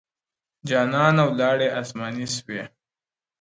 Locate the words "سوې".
2.35-2.63